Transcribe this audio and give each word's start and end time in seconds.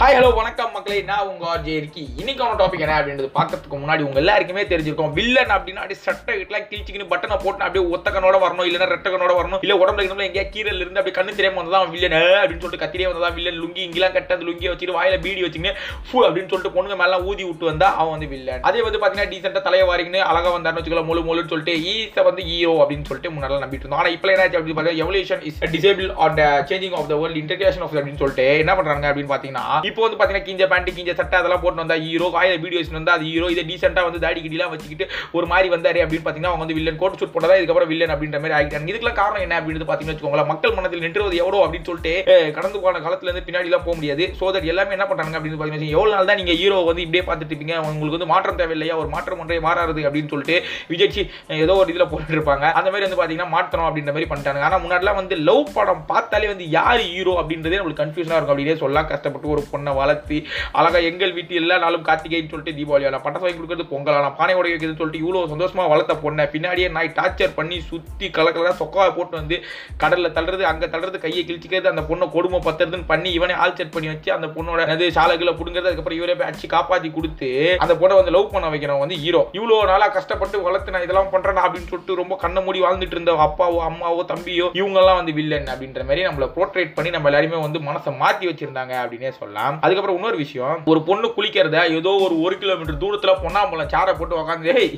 Hi 0.00 0.14
hello 0.16 0.30
வணக்கம் 0.38 0.72
மக்களே. 0.76 0.96
நான் 1.10 1.28
உங்க 1.28 1.44
ஆர்ஜே 1.50 1.74
இருக்கி 1.80 2.02
இன்னைக்கான 2.20 2.56
டாபிக் 2.60 2.82
என்ன 2.84 2.96
அப்படின்றது 2.96 3.28
பார்க்கறதுக்கு 3.36 3.76
முன்னாடி 3.82 4.02
உங்க 4.06 4.18
எல்லாருக்குமே 4.22 4.62
தெரிஞ்சிருக்கும். 4.72 5.12
வில்லன் 5.18 5.52
அப்படின்னா 5.54 5.82
அப்படியே 5.82 6.00
சட்டை 6.06 6.32
கிட்டலாம் 6.40 6.66
கிழிச்சிக்கின்னு 6.70 7.06
பட்டனை 7.12 7.36
போட்டு 7.44 7.64
அப்படியே 7.66 7.84
ஒத்தக்கனோட 7.96 8.38
வரணும் 8.42 8.66
இல்லைன்னா 8.68 8.88
ரெட்டக்கனோட 8.90 9.34
வரணும் 9.38 9.62
இல்ல 9.66 9.76
உடம்புல 9.82 10.02
இருந்தாலும் 10.02 10.26
எங்கேயா 10.26 10.44
கீரல் 10.56 10.82
இருந்து 10.82 11.00
அப்படியே 11.02 11.16
கண்ணு 11.18 11.36
தெரியாம 11.38 11.58
வந்ததான் 11.60 11.88
வில்லன் 11.94 12.16
அப்படின்னு 12.40 12.64
சொல்லிட்டு 12.64 12.82
கத்திரியே 12.82 13.08
வந்ததா 13.10 13.30
வில்லன் 13.38 13.58
லுங்கி 13.62 13.82
இங்கெல்லாம் 13.86 14.14
கட்ட 14.18 14.36
அந்த 14.36 14.46
லுங்கியை 14.50 14.72
வச்சுட்டு 14.72 14.98
வாயில 14.98 15.20
பீடி 15.24 15.46
வச்சுக்கின்னு 15.46 15.72
ஃபு 16.10 16.18
அப்படின்னு 16.26 16.50
சொல்லிட்டு 16.52 16.74
பொண்ணுங்க 16.76 16.98
மேலாம் 17.02 17.24
ஊதி 17.30 17.46
விட்டு 17.48 17.70
வந்தா 17.70 17.88
அவன் 17.98 18.14
வந்து 18.16 18.28
வில்லன் 18.34 18.68
அதே 18.70 18.84
வந்து 18.88 19.00
பாத்தீங்கன்னா 19.04 19.32
டீசெண்டா 19.32 19.64
தலையை 19.68 19.86
வாரிங்கன்னு 19.92 20.22
அழகா 20.32 20.52
வந்தாருன்னு 20.56 20.82
வச்சுக்கலாம் 20.82 21.10
முழு 21.12 21.24
முழுன்னு 21.30 21.52
சொல்லிட்டு 21.54 21.76
ஈஸ 21.94 22.26
வந்து 22.28 22.46
ஹீரோ 22.50 22.74
அப்படின்னு 22.82 23.08
சொல்லிட்டு 23.12 23.34
முன்னாடி 23.38 23.62
நம்பிட்டு 23.64 23.84
இருந்தோம். 23.86 24.04
ஆனா 24.04 24.14
இப்போ 24.18 24.32
என்ன 24.34 24.46
ஆச்சு 24.46 24.60
அப்படின்னு 24.60 24.78
பார்த்தீங்கன்னா 24.80 25.06
evolution 25.06 25.42
is 25.52 25.64
disable 25.78 26.12
and 26.26 26.44
changing 26.72 26.98
of 27.00 27.10
the 27.14 27.20
world 27.24 27.42
interaction 27.44 27.86
of 27.88 27.98
அப்படின்னு 27.98 28.22
சொல்லிட்டு 28.24 28.48
என்ன 28.66 28.76
பண்றாங்க 28.80 29.10
அப்படின்னு 29.12 29.34
பாத்தீங்கன்னா 29.34 29.66
இப்போ 29.88 30.00
வந்து 30.04 30.18
பாத்தீங்கன்னா 30.18 30.46
கிஞ்ச 30.48 30.62
பேண்ட் 30.72 30.90
கிஞ்ச 30.98 31.14
சட்டை 31.20 31.36
அதெல்லாம் 31.40 31.62
போட்டு 31.64 31.82
வந்தா 31.82 31.96
ஹீரோ 32.04 32.28
வாயில 32.36 32.54
வீடியோஸ் 32.64 32.92
வந்தா 32.98 33.14
அது 33.16 33.24
ஹீரோ 33.30 33.48
இதை 33.54 33.64
டீசெண்டா 33.70 34.04
வந்து 34.08 34.20
தாடி 34.24 34.40
கிடிலாம் 34.46 34.72
வச்சுக்கிட்டு 34.74 35.06
ஒரு 35.38 35.46
மாதிரி 35.52 35.68
வந்தாரு 35.74 35.98
அப்படின்னு 36.04 36.26
பாத்தீங்கன்னா 36.26 36.52
அவங்க 36.52 36.64
வந்து 36.64 36.76
வில்லன் 36.78 37.00
கோட் 37.02 37.18
ஷூட் 37.20 37.34
போட்டதா 37.34 37.56
இதுக்கப்புறம் 37.60 37.90
வில்லன் 37.92 38.12
அப்படின்ற 38.14 38.38
மாதிரி 38.42 38.56
ஆகிட்டாங்க. 38.58 38.90
இதுக்கெல்லாம் 38.92 39.18
காரணம் 39.20 39.44
என்ன 39.46 39.54
அப்படின்னு 39.60 39.88
பாத்தீங்கன்னா 39.90 40.14
வச்சுக்கோங்களேன் 40.14 40.50
மக்கள் 40.52 40.74
மனதில் 40.78 41.04
நின்றுவது 41.06 41.36
எவ்வளோ 41.42 41.60
அப்படின்னு 41.64 41.88
சொல்லிட்டு 41.90 42.14
கடந்து 42.56 42.80
போன 42.84 43.00
காலத்துல 43.06 43.30
இருந்து 43.30 43.44
பின்னாடி 43.48 43.70
எல்லாம் 43.70 43.84
போக 43.86 43.96
முடியாது. 43.98 44.26
சோ 44.38 44.52
தட் 44.56 44.70
எல்லாமே 44.72 44.96
என்ன 44.96 45.06
பண்றாங்க 45.10 45.38
அப்படின்னு 45.40 45.60
பாத்தீங்கன்னா 45.60 45.92
எவ்வளவு 45.96 46.14
நாள் 46.16 46.30
தான் 46.30 46.40
நீங்க 46.40 46.54
ஹீரோ 46.60 46.78
வந்து 46.90 47.04
இப்படியே 47.06 47.24
பார்த்துட்டு 47.28 47.52
இருப்பீங்க 47.54 47.76
உங்களுக்கு 47.92 48.16
வந்து 48.18 48.30
மாற்றம் 48.34 48.60
தேவையில்லையா 48.62 48.96
ஒரு 49.02 49.10
மாற்றம் 49.16 49.42
ஒன்றே 49.44 49.60
மாறாது 49.68 50.06
அப்படின்னு 50.08 50.32
சொல்லிட்டு 50.34 50.56
விஜய்ச்சி 50.92 51.22
ஏதோ 51.64 51.76
ஒரு 51.82 51.90
இதுல 51.94 52.06
போட்டுட்டு 52.12 52.36
இருப்பாங்க. 52.36 52.64
அந்த 52.78 52.88
மாதிரி 52.92 53.06
வந்து 53.08 53.20
பாத்தீங்கன்னா 53.20 53.50
மாற்றணும் 53.56 53.88
அப்படின்ற 53.88 54.12
மாதிரி 54.16 54.30
பண்ணிட்டாங்க 54.32 54.66
ஆனா 54.68 54.78
முன்னாடிலாம் 54.84 55.20
வந்து 55.20 55.36
லவ் 55.50 55.74
படம் 55.78 56.02
பார்த்தாலே 56.12 56.50
வந்து 56.54 56.66
யார் 56.78 57.02
ஹீரோ 57.12 57.34
அப்படின்றதே 57.42 57.78
நம்மளுக்கு 57.80 58.02
கன்ஃபியூஷனா 58.04 58.36
இருக்கும் 58.38 58.56
அப்படின்னே 58.56 58.78
சொல்லலாம். 58.84 59.10
கஷ்டப்பட்டு 59.12 59.52
ஒரு 59.54 59.62
பொண்ணை 59.76 59.94
வளர்த்து 60.00 60.38
அழகா 60.80 61.00
எங்கள் 61.10 61.34
வீட்டு 61.38 61.60
எல்லா 61.62 61.78
நாளும் 61.86 62.06
கார்த்திகைன்னு 62.10 62.52
சொல்லிட்டு 62.52 62.76
தீபாவளி 62.78 63.08
நான் 63.08 63.24
பட்டாசு 63.24 63.44
வாங்கி 63.46 63.58
கொடுக்குறது 63.58 63.88
பொங்கலான 63.92 64.32
பானை 64.40 64.56
உடைய 64.60 64.74
வைக்கிறது 64.74 65.00
சொல்லிட்டு 65.00 65.22
இவ்வளோ 65.24 65.46
சந்தோஷமா 65.52 65.86
வளர்த்த 65.94 66.16
பொண்ணை. 66.26 66.44
பின்னாடியே 66.54 66.88
நாய் 66.96 67.14
டார்ச்சர் 67.16 67.56
பண்ணி 67.58 67.78
சுத்தி 67.90 68.26
கலக்கலா 68.36 68.74
சொக்காவை 68.80 69.10
போட்டு 69.16 69.34
வந்து 69.40 69.56
கடல்ல 70.02 70.28
தள்ளுறது 70.36 70.64
அங்க 70.70 70.84
தள்ளுறது 70.92 71.18
கையை 71.24 71.42
கிழிச்சிக்கிறது 71.48 71.92
அந்த 71.92 72.04
பொண்ணை 72.10 72.28
கொடுமை 72.36 72.60
பத்துறதுன்னு 72.66 73.10
பண்ணி 73.10 73.30
இவனே 73.38 73.54
ஆல்சர் 73.62 73.74
செட் 73.76 73.94
பண்ணி 73.94 74.08
வச்சு 74.10 74.30
அந்த 74.34 74.46
பொண்ணோட 74.54 74.84
அது 74.92 75.06
சாலைகளை 75.16 75.52
பிடுங்கிறது 75.56 75.88
அதுக்கப்புறம் 75.88 76.18
இவரே 76.18 76.34
போய் 76.38 76.48
அடிச்சு 76.48 76.68
காப்பாத்தி 76.74 77.08
கொடுத்து 77.16 77.48
அந்த 77.84 77.94
பொண்ணை 78.00 78.14
வந்து 78.18 78.34
லவ் 78.36 78.52
பண்ண 78.54 78.70
வைக்கிறவன் 78.72 79.04
வந்து 79.04 79.18
ஹீரோ 79.24 79.42
இவ்வளோ 79.58 79.76
நாளா 79.90 80.06
கஷ்டப்பட்டு 80.16 80.62
வளர்த்து 80.66 80.94
நான் 80.94 81.04
இதெல்லாம் 81.06 81.30
பண்றேன் 81.34 81.62
அப்படின்னு 81.64 81.90
சொல்லிட்டு 81.92 82.20
ரொம்ப 82.20 82.36
கண்ண 82.44 82.60
மூடி 82.66 82.80
வாழ்ந்துட்டு 82.84 83.16
இருந்த 83.16 83.32
அப்பாவோ 83.46 83.78
அம்மாவோ 83.88 84.22
தம்பியோ 84.32 84.68
இவங்கெல்லாம் 84.80 85.18
வந்து 85.20 85.34
வில்லன் 85.38 85.70
அப்படின்ற 85.72 86.02
மாதிரி 86.08 86.26
நம்மளை 86.28 86.48
போர்ட்ரேட் 86.56 86.94
பண்ணி 86.96 87.12
நம்ம 87.16 87.30
எல்லாருமே 87.30 87.60
வந்து 87.66 87.80
மனசை 87.88 88.12
மாத்தி 88.22 88.44
வச்சிருந்தாங்க 88.50 88.94
அப்படின்னே 89.02 89.32
சொல்லலாம். 89.40 89.65
அதுக்கப்புறம் 89.80 90.16
இன்னொரு 90.18 90.36
விஷயம் 90.36 90.82
ஒரு 90.92 91.02
பொண்ணு 91.02 91.28
குளிக்கிறத 91.36 91.76
ஏதோ 91.98 92.12
ஒரு 92.26 92.34
ஒரு 92.40 92.58
கிலோமீட்டர் 92.62 93.00
தூரத்துல 93.02 93.32
பொன்னாம்பழம் 93.44 93.90
சாரை 93.94 94.12
போட்டு 94.18 94.38
உக்காந்து 94.40 94.72
ஏய் 94.74 94.92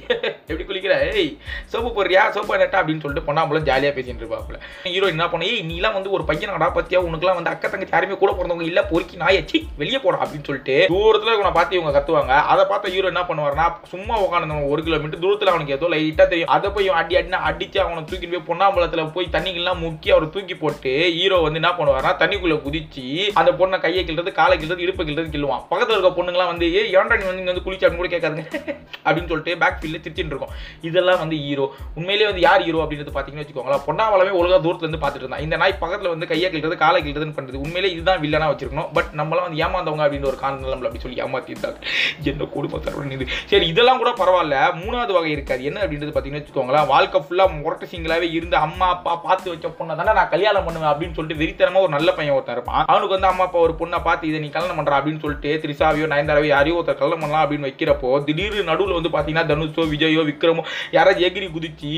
எப்படி 0.51 0.65
குளிக்கிற? 0.69 0.95
ஏய் 1.13 1.31
சோப்பு 1.73 1.91
போடுறியா? 1.97 2.31
சோப்பு 2.37 2.61
நட்டா? 2.63 2.81
அப்படின்னு 2.81 3.03
சொல்லிட்டு 3.05 3.27
பொன்னாம்பழம் 3.29 3.67
ஜாலியா 3.69 3.93
பேசிட்டு 3.97 4.23
இருப்பாப்புல. 4.25 4.59
ஹீரோ 4.83 5.07
என்ன 5.07 5.29
பண்ண? 5.29 5.45
ஏய் 5.45 5.65
நீலாம் 5.71 5.97
வந்து 5.99 6.11
ஒரு 6.11 6.25
பையனடா 6.31 6.69
பத்தியா? 6.79 7.01
உனக்குலாம் 7.09 7.39
வந்து 7.39 7.53
அக்க 7.53 7.69
தங்கச்சி 7.69 7.95
யாருமே 7.97 8.17
கூட 8.23 8.33
பிறந்தவங்க 8.33 8.67
இல்ல 8.71 8.83
பொறுக்கி 8.85 9.17
நாயை 9.17 9.43
சி 9.47 9.59
வெளியே 9.77 9.99
போடா 9.99 10.23
அப்படின்னு 10.25 10.49
சொல்லிட்டு 10.51 10.77
தூரத்துல 10.95 11.35
இவனை 11.39 11.53
பார்த்து 11.59 11.79
இவங்க 11.79 11.95
கத்துவாங்க. 11.99 12.35
அதை 12.53 12.65
பார்த்த 12.65 12.95
ஹீரோ 12.95 13.11
என்ன 13.13 13.25
பண்ணுவாருன்னா 13.29 13.67
சும்மா 13.93 14.17
உட்காந்து 14.27 14.71
ஒரு 14.73 14.83
கிலோமீட்டர் 14.83 15.23
தூரத்துல 15.25 15.53
அவனுக்கு 15.55 15.77
ஏதோ 15.79 15.89
லைட்டா 15.95 16.27
தெரியும். 16.29 16.53
அதை 16.57 16.71
போய் 16.71 16.89
அடி 17.01 17.17
அடினா 17.21 17.41
அடிச்சு 17.51 17.81
அவனை 17.85 18.03
தூக்கிட்டு 18.11 18.35
போய் 18.35 18.49
பொன்னாம்பழத்துல 18.51 19.07
போய் 19.17 19.33
தண்ணிக்கெல்லாம் 19.37 19.83
முக்கி 19.85 20.11
அவரை 20.15 20.29
தூக்கி 20.37 20.55
போட்டு 20.55 20.93
ஹீரோ 21.19 21.39
வந்து 21.47 21.61
என்ன 21.63 21.73
பண்ணுவாருன்னா 21.79 22.15
தண்ணிக்குள்ள 22.23 22.57
குதிச்சு 22.67 23.05
அந்த 23.41 23.51
பொண்ணை 23.61 23.79
கையை 23.81 24.05
கிள்றது 24.05 24.33
காலை 24.41 24.58
கிள்றது 24.63 24.85
இடுப்பு 24.87 25.05
கிள்றது 25.05 25.31
கிள்ளுவான். 25.35 25.63
பக்கத்தில் 25.69 25.97
இருக்க 25.99 26.23
பொண்ணுங்களாம் 26.23 26.51
வந்து 26.53 26.67
ஏ 26.75 26.83
ஏன்டா 26.95 27.19
நீ 27.21 27.25
வந்து 27.31 27.43
இங்கே 27.43 27.53
வந்து 27.53 27.65
குளிச்சு 27.67 27.85
அப்படின்னு 27.87 28.03
கூட 28.03 28.11
கேட்காதுங்க. 28.15 28.45
அப்படின்னு 29.07 29.31
சொல்லிட்டு 29.33 29.59
பேக் 29.63 29.79
ஃபீல்டில் 29.81 30.05
சிரிச்சிட்டு 30.07 30.33
இருக்கும். 30.35 30.55
இதெல்லாம் 30.81 31.19
வந்து 31.19 31.37
ஹீரோ 31.37 31.67
உண்மையிலேயே 31.95 32.29
வந்து 32.31 32.41
யார் 32.41 32.63
ஹீரோ 32.63 32.83
அப்படின்றது 32.85 33.15
பார்த்தீங்கன்னு 33.17 33.45
வச்சுக்கோங்களேன். 33.45 33.85
பொன்னாமலமே 33.89 34.35
ஒழுங்கா 34.41 34.61
தூரத்துல 34.67 34.87
இருந்து 34.87 35.03
பார்த்துட்டு 35.05 35.25
இருந்தான். 35.25 35.41
இந்த 35.41 35.57
நாய் 35.57 35.79
பக்கத்துல 35.81 36.09
வந்து 36.09 36.27
கையை 36.27 36.51
கிள்றது 36.53 36.77
காலை 36.77 37.03
கிள்றதுன்னு 37.03 37.37
பண்ணுறது 37.39 37.63
உண்மையிலே 37.65 37.93
இதுதான் 37.93 38.21
வில்லனாக 38.21 38.53
வச்சிருக்கணும். 38.55 38.93
பட் 38.93 39.11
நம்மளாம் 39.17 39.47
வந்து 39.49 39.63
ஏமாந்தவங்க 39.65 40.07
அப்படின்னு 40.07 40.31
ஒரு 40.33 40.39
காரணம் 40.45 40.67
நம்மள 40.69 40.89
அப்படி 40.91 41.05
சொல்லி 41.07 41.23
ஏமாத்திருந்தாங்க 41.23 41.81
என்ன 42.25 42.45
குடும்ப 42.45 42.77
இது. 43.11 43.27
சரி 43.45 43.67
இதெல்லாம் 43.67 43.99
கூட 43.99 44.11
பரவாயில்ல. 44.11 44.57
மூணாவது 44.83 45.13
வகை 45.13 45.31
இருக்காது. 45.31 45.65
என்ன 45.65 45.81
அப்படின்றது 45.81 46.13
பார்த்தீங்கன்னா 46.15 46.43
வச்சுக்கோங்களேன். 46.43 46.87
வாழ்க்கை 46.87 47.21
ஃபுல்லாக 47.21 47.63
முரட்டு 47.63 47.87
இருந்த 47.89 48.37
இருந்து 48.39 48.57
அம்மா 48.57 48.87
அப்பா 48.89 49.17
பார்த்து 49.17 49.51
வச்ச 49.51 49.69
பொண்ணை 49.69 49.95
தானே 49.97 50.13
நான் 50.13 50.29
கல்யாணம் 50.29 50.65
பண்ணுவேன் 50.65 50.91
அப்படின்னு 50.91 51.15
சொல்லிட்டு 51.15 51.43
வெறித்தனமா 51.43 51.81
ஒரு 51.81 51.89
நல்ல 51.89 52.13
பையன் 52.13 52.35
ஒருத்தன் 52.35 52.57
இருப்பான். 52.57 52.85
அவனுக்கு 52.87 53.15
வந்து 53.17 53.27
அம்மா 53.27 53.45
அப்பா 53.45 53.59
ஒரு 53.59 53.75
பொண்ணை 53.79 53.99
பார்த்து 54.03 54.29
இதை 54.29 54.41
நீ 54.41 54.48
கல்யாணம் 54.57 54.79
பண்ற 54.81 54.95
அப்படின்னு 54.99 55.23
சொல்லிட்டு 55.25 55.51
திரிசாவையோ 55.63 56.09
நயன்தாராவையோ 56.13 56.53
யாரையோ 56.55 56.77
ஒருத்தர் 56.79 57.01
கல்யாணம் 57.01 57.23
பண்ணலாம் 57.25 57.45
அப்படின்னு 57.45 57.69
வைக்கிறப்போ 57.69 58.11
திடீர்னு 58.29 58.65
நடுவில் 58.71 58.97
வந்து 58.99 59.13
பாத்தீங்கன்னா 59.17 59.47
தனுஷோ 59.51 59.85
விஜயோ 59.95 60.25
விக்ரமோ 60.31 60.65
யாராவது 60.97 61.25
எகிரி 61.29 61.49
குதிச்சு 61.57 61.93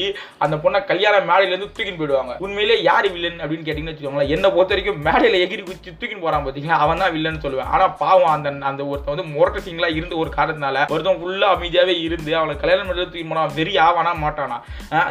அந்த 0.44 0.56
பொண்ணை 0.64 0.80
கல்யாணம் 0.90 1.28
மேடையிலேருந்து 1.30 1.70
தூக்கின்னு 1.74 2.00
போயிடுவாங்க. 2.00 2.34
உண்மையிலே 2.46 2.76
யார் 2.88 3.08
வில்லன் 3.16 3.40
அப்படின்னு 3.44 3.66
கேட்டீங்கன்னு 3.68 3.94
வச்சுக்கோங்களேன். 3.94 4.32
என்ன 4.36 4.46
பொறுத்த 4.56 4.74
வரைக்கும் 4.74 5.00
மேடையில் 5.08 5.38
எகிரி 5.44 5.62
குதிச்சு 5.68 5.96
தூக்கின்னு 6.00 6.26
போறான் 6.26 6.44
பார்த்தீங்கன்னா 6.46 6.80
அவன் 6.84 7.02
தான் 7.04 7.14
வில்லன் 7.16 7.42
சொல்லுவேன். 7.44 7.70
ஆனா 7.74 7.86
பாவம் 8.02 8.32
அந்த 8.36 8.48
அந்த 8.70 8.82
ஒருத்தன் 8.90 9.14
வந்து 9.14 9.28
முரட்ட 9.34 9.58
சிங்களா 9.66 9.90
இருந்த 9.98 10.14
ஒரு 10.22 10.32
காரணத்தினால 10.38 10.84
ஒருத்தன் 10.94 11.20
ஃபுல்லாக 11.20 11.56
அமைதியாவே 11.56 11.94
இருந்து 12.06 12.32
அவனை 12.40 12.54
கல்யாணம் 12.62 12.88
பண்ணி 12.88 13.04
தூக்கி 13.04 13.26
போனா 13.30 13.44
வெறி 13.58 13.74
ஆவானா 13.86 14.12
மாட்டானா? 14.24 14.58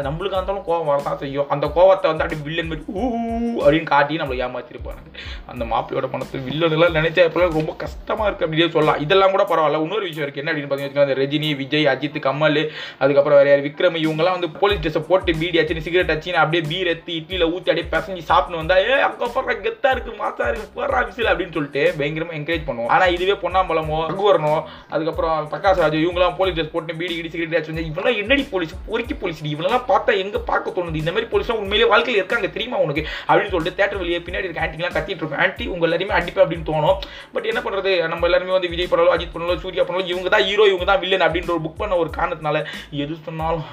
நம்மளுக்கு 0.08 0.38
இருந்தாலும் 0.38 0.66
கோவம் 0.70 0.90
வரதான் 0.92 1.20
செய்யும். 1.24 1.48
அந்த 1.54 1.66
கோவத்தை 1.78 2.08
வந்து 2.12 2.26
அப்படி 2.26 2.40
வில்லன் 2.48 2.70
மாதிரி 2.72 2.84
ஊ 3.00 3.04
அப்படின்னு 3.64 3.90
காட்டி 3.94 4.20
நம்மளை 4.22 4.40
ஏமாத்திருப்பானுங்க. 4.46 5.12
அந்த 5.52 5.64
மாப்பிளையோட 5.72 6.08
பணத்தை 6.14 6.42
வில்லன் 6.48 6.98
நினைச்சா 7.00 7.24
இப்பெல்லாம் 7.30 7.56
ரொம்ப 7.60 7.76
கஷ்டமாக 7.84 8.28
இருக்கு 8.30 8.46
அப்படியே 8.48 8.70
சொல்லலாம். 8.76 9.02
இதெல்லாம் 9.06 9.34
கூட 9.36 9.46
பரவாயில்ல. 9.52 9.82
இன்னொரு 9.86 10.06
விஷயம் 10.10 10.26
இருக்குது 10.26 10.44
என்ன 10.44 10.54
அப்படின்னு 10.54 10.72
பார்த்தீங்கன்னா 10.72 11.08
அந்த 11.08 11.18
ரஜினி 11.22 11.52
விஜய் 11.62 11.90
அஜித் 11.94 12.20
கமல் 12.28 12.62
அதுக்கப்புறம் 13.04 13.40
வேறு 13.40 13.52
யார்? 13.52 13.66
விக்ரம் 13.68 13.98
இவங்கெல்லாம் 14.04 14.38
வந்து 14.38 14.52
போலீஸ் 14.62 14.82
ட்ரெஸ்ஸை 14.84 15.04
போட்டு 15.10 15.32
பீடி 15.42 15.60
அச்சு 15.62 15.86
சிகரெட் 15.88 16.14
அச்சு 16.16 16.36
அப்படியே 16.44 16.64
பீர் 16.72 16.90
எத்தி 16.94 17.14
இட்லியில் 17.20 17.48
ஊற்றி 17.54 17.70
அப்படியே 17.72 17.88
பசங்க 17.96 18.24
சாப்பிட்டு 18.32 18.60
வந்தா 18.62 18.78
ஏ 18.86 18.96
அங்க 19.08 19.30
போடுற 19.36 19.54
கெத்தாக 19.66 19.94
இருக்குது 19.96 20.18
மாசா 20.24 20.48
இருக்கு 20.52 20.68
போடுற 20.78 20.96
ஆஃபீஸில் 21.02 21.30
அப்படின்னு 21.32 21.56
சொல்லிட்டு 21.58 21.84
பயங்கரமாக 22.00 22.38
என்கரேஜ் 22.40 22.66
பண்ணுவோம். 22.70 22.92
ஆனால் 22.96 23.14
இதுவே 23.16 23.36
பொன்னாம்பலமோ 23.44 24.00
ரகுவரனோ 24.12 24.54
அதுக்கப்புறம் 24.94 25.48
பிரகாஷ் 25.54 25.82
ராஜ் 25.84 25.98
இவங்கெல்லாம் 26.04 26.38
போலீஸ் 26.40 26.58
ட்ரெஸ் 26.58 26.74
போட்டு 26.76 26.98
பீடி 27.02 27.14
கிடி 27.20 27.32
சிகரெட் 27.34 27.58
அச்சு 27.60 27.74
வந்து 27.74 27.86
இவங்கெல்லாம் 27.90 28.20
என்னடி 28.24 28.46
போலீஸ் 28.54 28.76
பொறுக்கி 28.90 29.18
போலீஸ் 29.24 29.42
இவங்கெல்லாம் 29.54 29.86
பார்த்தா 29.92 30.18
எங்கே 30.24 30.42
பார்க்க 30.52 30.76
தோணுது? 30.78 31.02
இந்த 31.04 31.14
மாதிரி 31.16 31.30
போலீஸ்லாம் 31.34 31.62
உண்மையிலேயே 31.64 31.92
வாழ்க்கையில் 31.94 32.22
இருக்காங்க 32.22 32.50
தெரியுமா 32.56 32.80
உனக்கு? 32.86 33.04
அப்படின்னு 33.30 33.54
சொல்லிட்டு 33.56 33.78
தேட்டர் 33.80 34.02
வெளியே 34.04 34.22
பின்னாடி 34.28 34.48
இருக்க 34.48 34.66
ஆன்டிலாம் 34.66 34.96
கத்திட்டு 34.98 35.22
இருக்கும் 35.24 35.42
ஆண்டி 35.46 35.68
உங்க 35.74 35.86
எல்லாருமே 35.88 36.16
அடிப்பேன் 36.20 36.44
அப்படின்னு 36.46 36.68
தோணும். 36.72 36.98
பட் 37.34 37.46
என்ன 37.46 37.62
பண்ணுறது 37.62 37.94
நம்ம 38.08 38.26
எல்லாருமே 38.26 38.58
வந்து 38.58 38.70
விஜய் 38.70 38.92
பண்ணாலும் 38.92 39.16
அஜித் 39.16 39.34
பண்ணாலும் 39.34 39.62
சூர்யா 39.62 39.86
பண்ணாலும் 39.86 40.12
இவங்க 40.14 40.30
தான் 40.30 40.48
ஹீரோ 40.48 40.66
இவங்க 40.66 40.86
தான் 40.86 41.00
வில்லன் 41.00 41.28
அப்படின்ற 41.28 41.54
ஒரு 41.54 41.64
புக் 41.64 41.80
பண்ண 41.80 41.96
ஒரு 41.96 42.12
காரணத்தினால 42.14 42.60
எது 42.98 43.22
சொன்னாலும் 43.26 43.66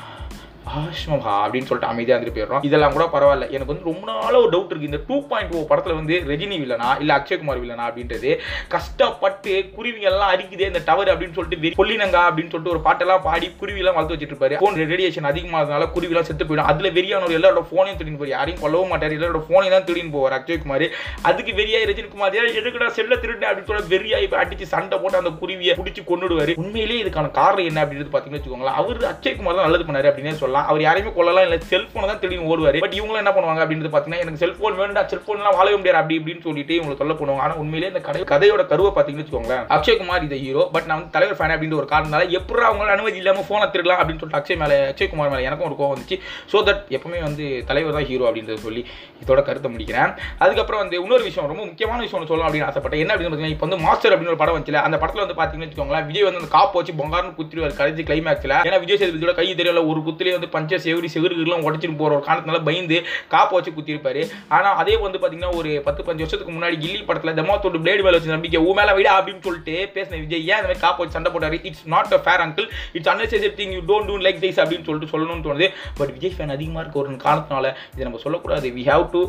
ஆஷ்மஹா 0.80 1.34
அப்படின்னு 1.44 1.68
சொல்லிட்டு 1.68 1.90
அமைதியாக 1.92 2.16
இருந்துட்டு 2.16 2.36
போயிடுறோம். 2.36 2.62
இதெல்லாம் 2.68 2.94
கூட 2.96 3.04
பரவாயில்ல. 3.14 3.46
எனக்கு 3.54 3.72
வந்து 3.72 3.88
ரொம்ப 3.90 4.04
நாள 4.10 4.32
ஒரு 4.42 4.50
டவுட் 4.54 4.72
இருக்கு. 4.72 4.90
இந்த 4.90 5.00
டூ 5.08 5.16
பாயிண்ட் 5.30 5.52
ஓ 5.56 5.60
படத்தில் 5.70 5.98
வந்து 5.98 6.14
ரஜினி 6.30 6.56
வில்லனா 6.62 6.88
இல்லை 7.02 7.14
அக்ஷய்குமார் 7.18 7.60
வில்லனா 7.62 7.84
அப்படின்றது 7.88 8.30
கஷ்டப்பட்டு 8.74 9.52
குருவிங்க 9.76 10.08
எல்லாம் 10.12 10.32
அரிக்குதே 10.34 10.68
இந்த 10.72 10.82
டவர் 10.88 11.10
அப்படின்னு 11.12 11.36
சொல்லிட்டு 11.38 11.72
கொல்லினங்கா 11.80 12.22
அப்படின்னு 12.28 12.52
சொல்லிட்டு 12.54 12.74
ஒரு 12.74 12.82
பாட்டெல்லாம் 12.86 13.22
பாடி 13.28 13.48
குருவிலாம் 13.60 13.96
வளர்த்து 13.98 14.16
வச்சுட்டு 14.16 14.34
இருப்பாரு 14.34 14.58
ஃபோன் 14.62 14.80
ரேடியேஷன் 14.92 15.30
அதிகமானதுனால 15.32 15.88
குருவிலாம் 15.96 16.28
செத்து 16.30 16.46
போயிடும். 16.48 16.70
அதில் 16.72 16.94
வெறியானவர் 16.98 17.36
எல்லாரோட 17.38 17.64
ஃபோனையும் 17.70 17.98
திருடின்னு 18.00 18.22
போய் 18.22 18.34
யாரையும் 18.36 18.62
கொல்லவும் 18.64 18.92
மாட்டார். 18.94 19.16
எல்லாரோட 19.18 19.42
ஃபோனையும் 19.46 19.76
தான் 19.76 19.86
திருடின்னு 19.88 20.14
போவார் 20.16 20.36
அக்ஷய்குமார் 20.38 20.86
அதுக்கு 21.30 21.54
வெறியாய் 21.60 21.88
ரஜினிகுமார் 21.92 22.38
ஏன் 22.40 22.52
எதுக்குடா 22.60 22.90
செல்ல 22.98 23.20
திருடினேன் 23.22 23.50
அப்படின்னு 23.50 23.70
சொல்ல 23.72 23.92
வெறியாய் 23.94 24.28
அடிச்சு 24.42 24.72
சண்டை 24.74 24.98
போட்டு 25.02 25.20
அந்த 25.22 25.34
குருவியை 25.42 25.74
பிடிச்சி 25.80 26.02
கொண்டுடுவார் 26.10 26.54
உண்மையிலேயே 26.64 27.02
இதுக்கான 27.04 27.32
காரணம் 27.40 27.70
என்ன 27.70 27.84
அப்படின்றது 27.84 28.12
பார்த்தீங்கன்னு 28.12 28.40
வச்சுக்கோங்களேன். 28.40 28.78
அவர் 28.82 29.10
அக்ஷய்குமார் 29.14 29.58
தான் 29.58 29.66
நல்லது 29.68 29.88
பண்ணாரு 29.88 30.10
அப்படின்னே 30.10 30.34
சொல்லலாம். 30.42 30.54
அவர் 30.70 30.82
யாரையுமே 30.86 31.12
கொல்லலாம் 31.18 31.46
இல்லை. 31.46 31.58
செல்ஃபோனை 31.72 32.06
தான் 32.10 32.20
திருடி 32.22 32.38
ஓடுவார். 32.50 32.78
பட் 32.84 32.96
இவங்களும் 32.98 33.22
என்ன 33.22 33.32
பண்ணுவாங்க 33.36 33.62
அப்படின்றது 33.64 33.92
பார்த்தீங்கன்னா 33.94 34.22
எனக்கு 34.24 34.42
செல்ஃபோன் 34.44 34.76
வேணும்டா 34.80 35.04
செல்ஃபோன்லாம் 35.12 35.56
வாழவே 35.58 35.76
முடியாது 35.80 36.00
அப்படி 36.00 36.18
இப்படின்னு 36.20 36.44
சொல்லிட்டு 36.48 36.74
இவங்களை 36.78 36.98
சொல்ல 37.02 37.14
பண்ணுவாங்க. 37.20 37.44
ஆனால் 37.46 37.60
உண்மையிலேயே 37.62 37.92
இந்த 37.92 38.02
கதை 38.08 38.22
கதையோட 38.32 38.64
கருவை 38.72 38.90
பார்த்தீங்கன்னு 38.96 39.24
வச்சுக்கோங்களேன். 39.24 39.64
அக்ஷய்குமார் 39.76 40.24
இந்த 40.26 40.38
ஹீரோ 40.44 40.64
பட் 40.76 40.88
நான் 40.88 40.98
வந்து 41.00 41.14
தலைவர் 41.16 41.38
ஃபேன் 41.40 41.54
அப்படின்ற 41.56 41.78
ஒரு 41.82 41.88
காரணத்தால 41.94 42.28
எப்படி 42.40 42.66
அவங்களோட 42.68 42.92
அனுமதி 42.96 43.20
இல்லாமல் 43.22 43.46
ஃபோனை 43.48 43.68
திருடலாம் 43.74 44.00
அப்படின்னு 44.02 44.22
சொல்லிட்டு 44.22 44.40
அக்ஷய் 44.40 44.60
மேலே 44.62 44.78
அக்ஷய்குமார் 44.92 45.32
மேலே 45.34 45.46
எனக்கும் 45.48 45.68
ஒரு 45.70 45.78
கோவம் 45.80 45.94
வந்துச்சு. 45.94 46.18
ஸோ 46.52 46.64
தட் 46.68 46.82
எப்பவுமே 46.96 47.20
வந்து 47.28 47.44
தலைவர் 47.70 47.96
தான் 47.98 48.08
ஹீரோ 48.10 48.26
அப்படின்றத 48.30 48.58
சொல்லி 48.68 48.84
இதோட 49.22 49.40
கருத்தை 49.48 49.70
முடிக்கிறேன். 49.74 50.10
அதுக்கப்புறம் 50.44 50.82
வந்து 50.84 50.96
இன்னொரு 51.02 51.24
விஷயம் 51.28 51.50
ரொம்ப 51.52 51.62
முக்கியமான 51.70 52.00
விஷயம் 52.04 52.20
ஒன்று 52.20 52.30
சொல்லணும் 52.32 52.48
அப்படின்னு 52.48 52.68
ஆசைப்பட்டேன். 52.70 53.02
என்ன 53.04 53.12
அப்படின்னு 53.12 53.30
பார்த்தீங்கன்னா 53.32 53.56
இப்போ 53.56 53.66
வந்து 53.68 53.80
மாஸ்டர் 53.86 54.14
அப்படின்னு 54.14 54.32
ஒரு 54.34 54.40
படம் 54.42 54.56
வந்துச்சு 54.56 54.84
அந்த 54.88 54.96
படத்தில் 55.02 55.24
வந்து 55.24 55.36
பார்த்தீங்கன்னு 55.38 55.68
வச்சுக்கோங்களேன் 55.68 56.06
விஜய் 56.08 56.26
வந்து 56.28 56.40
அந்த 56.42 56.50
காப்பு 56.56 56.78
வச்சு 56.80 56.94
பொங்கார்னு 57.00 57.32
குத்திடுவார் 57.38 57.78
கடைசி 57.80 58.04
கிளைமேக்ஸில் 58.08 58.56
ஏன்னா 58.66 58.80
விஜய் 58.84 59.00
சேதுபதியோட 59.02 59.34
கை 59.40 59.46
தெரியல 59.60 59.82
ஒரு 59.90 60.00
குத்துலேயே 60.08 60.36
வந்து 60.38 60.45
பஞ்சர் 60.54 60.82
செவரி 60.86 61.08
செவருக்குலாம் 61.14 61.64
உடச்சிட்டு 61.66 61.98
போகிற 62.00 62.16
ஒரு 62.16 62.24
காரணத்தினால 62.28 62.60
பயந்து 62.68 62.98
காப்பை 63.34 63.54
வச்சு 63.58 63.74
குத்திருப்பாரு. 63.78 64.22
ஆனால் 64.56 64.76
அதே 64.82 64.96
வந்து 65.04 65.20
பார்த்தீங்கன்னா 65.22 65.52
ஒரு 65.60 65.70
பத்து 65.86 66.06
பஞ்சு 66.08 66.24
வருஷத்துக்கு 66.24 66.54
முன்னாடி 66.56 66.78
கில்லி 66.84 67.00
படத்தில் 67.10 67.38
தமாத்தோட 67.40 67.80
பிளேடு 67.84 68.04
மேலே 68.06 68.14
வச்சு 68.16 68.34
நம்பிக்கை 68.34 68.60
ஊ 68.68 68.72
மேலே 68.80 68.94
விட 68.98 69.08
அப்படின்னு 69.18 69.44
சொல்லிட்டு 69.48 69.76
பேசின 69.96 70.20
விஜய் 70.24 70.46
ஏன் 70.50 70.58
அந்த 70.58 70.68
மாதிரி 70.68 70.84
காப்பை 70.86 71.00
வச்சு 71.02 71.18
சண்டை 71.18 71.32
போட்டாரு 71.34 71.58
it's 71.70 71.84
not 71.94 72.14
a 72.18 72.20
fair 72.26 72.44
uncle 72.46 72.68
it's 72.96 73.12
unnecessary 73.14 73.52
thing 73.60 73.74
you 73.76 73.82
don't 73.92 74.10
do 74.12 74.18
like 74.26 74.40
this 74.46 74.60
அப்படின்னு 74.64 74.88
சொல்லிட்டு 74.90 75.12
சொல்லணும்னு 75.14 75.46
தோணுது. 75.48 75.68
பட் 76.00 76.12
விஜய் 76.16 76.34
ஃபேன் 76.36 76.54
அதிகமாக 76.56 76.82
இருக்க 76.84 77.02
ஒரு 77.04 77.18
காரணத்தினால 77.28 77.66
இதை 77.94 78.04
நம்ம 78.08 78.22
சொல்லக்கூடாது. 78.26 78.68
வி 78.78 78.84
ஹாவ் 78.92 79.06
டு 79.14 79.22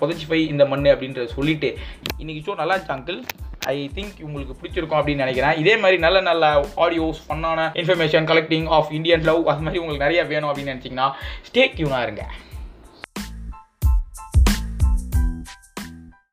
புதச்சிஃபை 0.00 0.40
இந்த 0.54 0.66
மண் 0.72 0.88
அப்படின்றத 0.94 1.28
சொல்லிட்டு. 1.38 1.70
இன்னைக்கு 2.22 2.44
ஷோ 2.46 2.56
நல்லா 2.62 2.74
இருந்துச்சு 2.76 2.96
அங்கிள் 2.98 3.20
ஐ 3.66 3.90
திங்க் 3.94 4.20
உங்களுக்கு 4.20 4.54
பிடிச்சிருக்கும் 4.60 5.00
அப்படின்னு 5.00 5.24
நினைக்கிறேன். 5.24 5.56
இதே 5.56 5.76
மாதிரி 5.76 5.98
நல்ல 6.00 6.20
நல்ல 6.20 6.44
audios 6.76 7.20
ஃபன்னான 7.28 7.66
information 7.80 8.28
collecting 8.30 8.68
of 8.68 8.92
Indian 8.92 9.22
love 9.22 9.48
அது 9.48 9.64
மாதிரி 9.66 9.80
உங்களுக்கு 9.82 10.06
நிறைய 10.06 10.24
வேணும் 10.24 10.50
அப்படின்னு 10.50 10.74
நினச்சிங்கன்னா 10.74 11.08
ஸ்டே 11.48 11.64
டியூனாக 11.76 12.02
இருங்க. 12.02 12.24